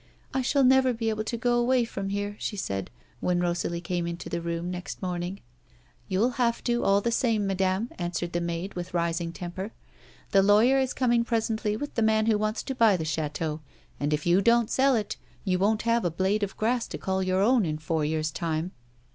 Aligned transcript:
"I 0.33 0.41
shall 0.41 0.63
never 0.63 0.93
be 0.93 1.09
able 1.11 1.23
to 1.25 1.37
go 1.37 1.59
away 1.59 1.85
from 1.85 2.09
here," 2.09 2.35
she 2.39 2.57
said 2.57 2.89
when 3.19 3.39
Rosalie 3.39 3.79
came 3.81 4.07
into 4.07 4.29
the 4.29 4.41
room 4.41 4.65
the 4.65 4.71
next 4.71 4.99
morning." 4.99 5.41
You'll 6.07 6.37
have 6.41 6.63
to, 6.63 6.83
all 6.83 7.01
the 7.01 7.11
same, 7.11 7.45
madame," 7.45 7.91
answered 7.99 8.33
the 8.33 8.41
maid 8.41 8.73
with 8.73 8.95
rising 8.95 9.31
temper." 9.31 9.73
The 10.31 10.41
lawyer 10.41 10.79
is 10.79 10.93
coming 10.95 11.23
presently 11.23 11.77
with 11.77 11.93
the 11.93 12.01
man 12.01 12.25
who 12.25 12.39
wants 12.39 12.63
to 12.63 12.73
buy 12.73 12.97
the 12.97 13.05
chateau, 13.05 13.61
and, 13.99 14.11
if 14.11 14.25
you 14.25 14.41
don't 14.41 14.71
sell 14.71 14.95
it, 14.95 15.17
you 15.43 15.59
won't 15.59 15.83
have 15.83 16.03
a 16.03 16.09
blade 16.09 16.41
of 16.41 16.57
grass 16.57 16.87
to 16.87 16.97
call 16.97 17.21
your 17.21 17.41
own 17.43 17.63
in 17.63 17.77
four 17.77 18.03
years' 18.03 18.31
time." 18.31 18.71